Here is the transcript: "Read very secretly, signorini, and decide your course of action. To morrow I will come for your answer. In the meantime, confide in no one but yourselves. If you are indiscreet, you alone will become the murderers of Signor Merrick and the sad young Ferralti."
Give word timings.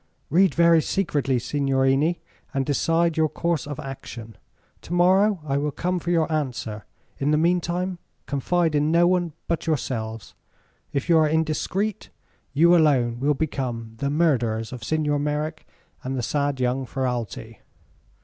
"Read 0.31 0.55
very 0.55 0.81
secretly, 0.81 1.37
signorini, 1.37 2.21
and 2.55 2.65
decide 2.65 3.17
your 3.17 3.29
course 3.29 3.67
of 3.67 3.79
action. 3.79 4.35
To 4.81 4.93
morrow 4.93 5.39
I 5.45 5.57
will 5.57 5.69
come 5.69 5.99
for 5.99 6.09
your 6.09 6.31
answer. 6.33 6.85
In 7.19 7.29
the 7.29 7.37
meantime, 7.37 7.99
confide 8.25 8.73
in 8.73 8.91
no 8.91 9.05
one 9.05 9.33
but 9.47 9.67
yourselves. 9.67 10.33
If 10.91 11.07
you 11.07 11.19
are 11.19 11.29
indiscreet, 11.29 12.09
you 12.51 12.75
alone 12.75 13.19
will 13.19 13.35
become 13.35 13.93
the 13.97 14.09
murderers 14.09 14.73
of 14.73 14.83
Signor 14.83 15.19
Merrick 15.19 15.67
and 16.03 16.17
the 16.17 16.23
sad 16.23 16.59
young 16.59 16.87
Ferralti." 16.87 17.59